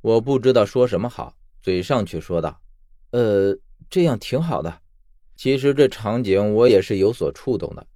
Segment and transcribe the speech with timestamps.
[0.00, 2.60] 我不知道说什么好，嘴上却说道
[3.10, 3.58] ：“呃，
[3.90, 4.80] 这样挺好的。
[5.34, 7.86] 其实这场景我也是有所触动的，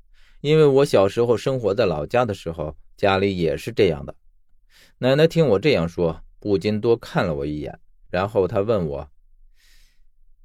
[0.40, 4.14] 因为我小时候生活在老家的时候，家里也是这样的。”
[4.98, 7.78] 奶奶听我这样说，不禁多看了我一眼，
[8.10, 9.10] 然后她问我：“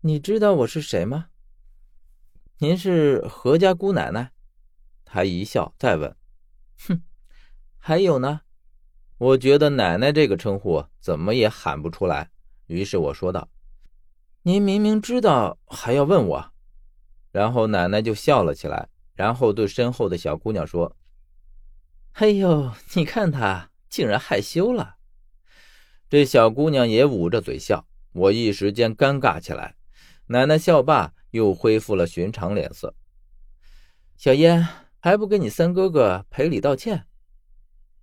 [0.02, 1.28] 你知道我是谁吗？
[2.60, 4.32] 您是何家姑奶奶？”
[5.05, 6.16] 她一笑，再问
[6.88, 7.04] ：“哼，
[7.78, 8.42] 还有呢？”
[9.18, 12.29] 我觉得“奶奶”这个称呼怎么也喊不出来，
[12.68, 13.50] 于是我说道
[14.43, 16.51] ：“您明明知道，还要问我。”
[17.33, 20.95] 然后奶奶就笑了起来，然后对身后的小姑娘说
[22.14, 24.97] ：“哎呦，你看她竟然害羞了。”
[26.09, 29.75] 这小姑娘也捂着嘴笑，我一时间尴尬起来。
[30.28, 32.94] 奶奶笑罢，又恢复了寻常脸色。
[34.16, 34.67] 小燕
[35.00, 37.06] 还不给你三哥哥赔礼道歉？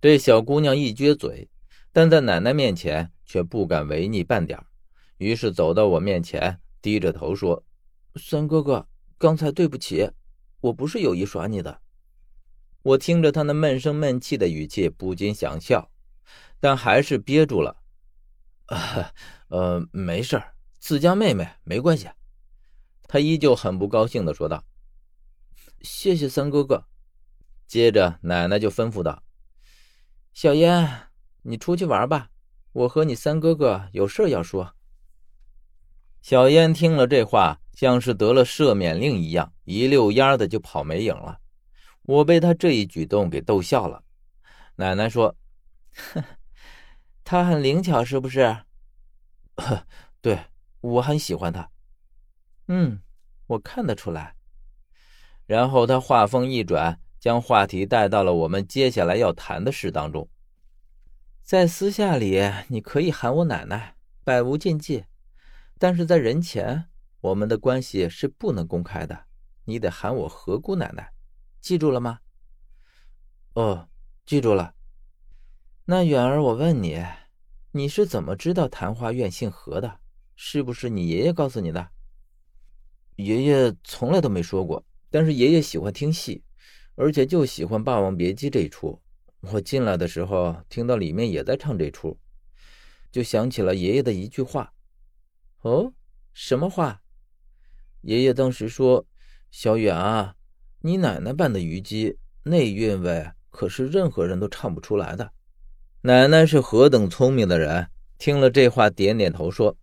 [0.01, 1.49] 这小姑娘一撅嘴，
[1.91, 4.63] 但在奶奶面前却不敢违逆半点
[5.17, 7.63] 于是走到我面前，低着头说
[8.15, 10.11] ：“三哥哥，刚才对不起，
[10.59, 11.81] 我不是有意耍你的。”
[12.83, 15.89] 我听着她那闷声闷气的语气，不禁想笑，
[16.59, 17.77] 但还是憋住了。
[19.49, 20.41] “呃，没事
[20.77, 22.09] 自家妹妹没关系。”
[23.07, 24.63] 她依旧很不高兴的说道。
[25.81, 26.85] “谢谢三哥哥。”
[27.65, 29.23] 接着奶奶就吩咐道。
[30.35, 31.07] 小燕，
[31.43, 32.29] 你出去玩吧，
[32.73, 34.75] 我和你三哥哥有事要说。
[36.21, 41.39] 小燕听了这话，像是得了赦免令一样，一溜烟的就跑没影了。
[42.01, 44.03] 我被他这一举动给逗笑了。
[44.75, 45.33] 奶奶说
[47.23, 48.57] ：“他很灵巧，是不是？
[50.19, 50.37] ”“对，
[50.81, 51.71] 我很喜欢他。
[52.67, 53.01] ”“嗯，
[53.47, 54.35] 我看得出来。”
[55.47, 56.99] 然后他话锋一转。
[57.25, 60.29] 将话题带到了我们接下来要谈的事当中。
[61.41, 65.05] 在私下里，你可以喊我奶奶，百无禁忌；
[65.79, 66.85] 但是在人前，
[67.21, 69.25] 我们的关系是不能公开的。
[69.63, 71.09] 你得喊我何姑奶奶，
[71.61, 72.19] 记住了吗？
[73.55, 73.89] 哦，
[74.27, 74.75] 记住了。
[75.85, 77.03] 那远儿，我问你，
[77.71, 79.99] 你是怎么知道昙花院姓何的？
[80.35, 81.89] 是不是你爷爷告诉你的？
[83.15, 86.43] 爷爷从来都没说过，但是爷爷喜欢听戏。
[86.95, 88.99] 而且就喜欢《霸王别姬》这一出，
[89.41, 92.17] 我进来的时候听到里面也在唱这出，
[93.11, 94.73] 就想起了爷爷的一句话。
[95.61, 95.91] 哦，
[96.33, 97.01] 什么话？
[98.01, 99.05] 爷爷当时说
[99.51, 100.35] ：“小远啊，
[100.79, 105.31] 你奶奶扮的虞姬，那韵味可是任何人都唱不出来的。”
[106.01, 109.75] 奶奶是何等聪明的人，听了这话点点头说：“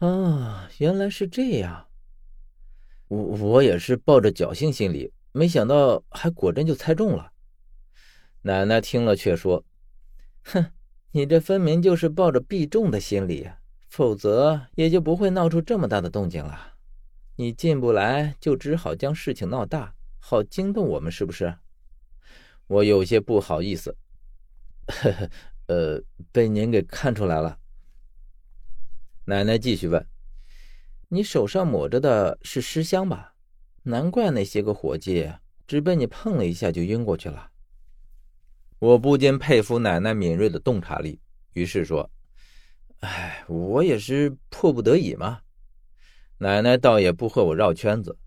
[0.00, 1.86] 啊，原来是这样。
[3.08, 7.32] 我我也是抱着侥幸心理。”没想到还果真就猜中了。
[8.42, 9.64] 奶奶听了却说
[10.44, 10.72] ：“哼，
[11.12, 13.48] 你这分明就是抱着必中的心理，
[13.88, 16.74] 否则也就不会闹出这么大的动静了。
[17.36, 21.56] 你进不来，就只好将事情闹大，好惊动我们，是不是？”
[22.68, 23.96] 我有些不好意思。
[24.86, 25.30] 呵呵，
[25.66, 27.58] 呃，被您给看出来了。
[29.24, 30.06] 奶奶继续问
[31.08, 33.31] ：“你手上抹着的是尸香吧？”
[33.84, 35.32] 难怪那些个伙计
[35.66, 37.50] 只被你碰了一下就晕过去了。
[38.78, 41.20] 我不禁佩服奶奶敏锐的洞察力，
[41.52, 42.10] 于是说
[43.00, 45.40] ：“哎，我也是迫不得已嘛。”
[46.38, 48.18] 奶奶倒也不和我绕圈子，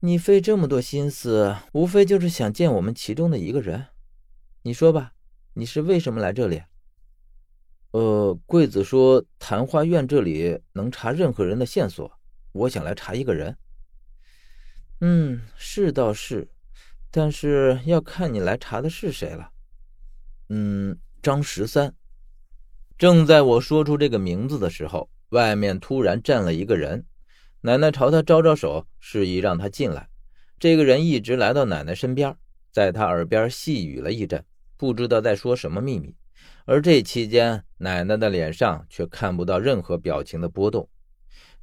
[0.00, 3.86] 你费这么多心思，无非就是想见我们其中的一个人。
[4.62, 5.12] 你说吧，
[5.54, 6.62] 你是为什么来这里？
[7.92, 12.10] 呃，贵子说昙花院这里能查任何人的线索，
[12.52, 13.56] 我想来查一个人。
[15.06, 16.48] 嗯，是倒是，
[17.10, 19.50] 但是要看你来查的是谁了。
[20.48, 21.94] 嗯，张十三。
[22.96, 27.04] 正在我说出这个名字的时候，外面突然站了一个人。
[27.60, 30.08] 奶奶朝他招招手，示意让他进来。
[30.58, 32.34] 这个人一直来到奶奶身边，
[32.72, 34.42] 在他耳边细语了一阵，
[34.78, 36.16] 不知道在说什么秘密。
[36.64, 40.88] 而这期间，奶奶的脸上却看不到任何表情的波动。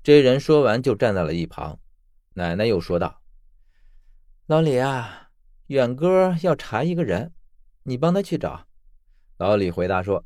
[0.03, 1.79] 这人说完就站在了一旁。
[2.35, 3.20] 奶奶又说道。
[4.51, 5.29] 老李啊，
[5.67, 7.31] 远哥要查一个人，
[7.83, 8.67] 你帮他去找。
[9.37, 10.25] 老李回答说：“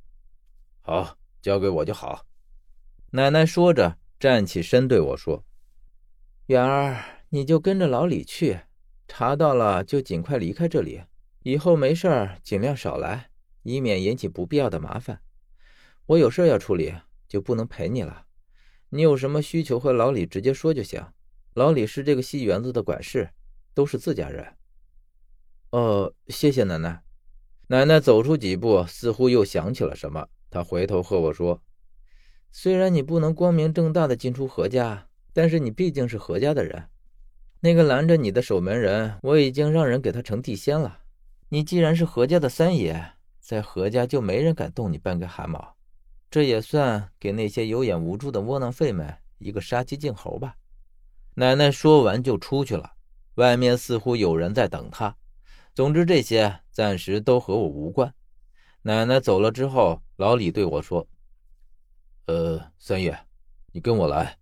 [0.81, 2.25] 好，交给我就好。”
[3.13, 5.45] 奶奶说着，站起身对我说
[6.49, 8.61] ：“远儿，你就跟着老李去，
[9.07, 11.03] 查到了就尽快离开这里。
[11.43, 13.29] 以后没事儿尽量少来，
[13.61, 15.21] 以免引起不必要的麻烦。
[16.07, 16.95] 我有事要处理，
[17.27, 18.25] 就不能陪你了。
[18.89, 21.05] 你有什么需求和老李直接说就行。
[21.53, 23.29] 老李是这个戏园子的管事。”
[23.75, 24.55] 都是自家人。
[25.69, 27.03] 哦，谢谢奶奶。
[27.67, 31.61] 奶奶走出几步，似乎又想起了什么，她回头和我说
[32.51, 36.89] ：“虽然你不能光明正大的进出何家，但是你毕竟是何家的人。
[37.59, 40.99] 那个拦着你的守门人，我已经让人给他成地仙了。
[41.49, 45.75] 你既然是何家的三爷，在何家就没人敢动你半根汗毛。
[46.29, 50.55] 这也算给那些有眼无珠的窝囊废们一个杀鸡儆猴吧。
[51.35, 52.93] 奶奶说完就出去了，
[53.35, 55.15] 外面似乎有人在等他。
[55.73, 58.13] 总之，这些暂时都和我无关。
[58.81, 61.07] 奶奶走了之后，老李对我说
[62.27, 63.17] ：“呃，三爷，
[63.71, 64.37] 你跟我来。”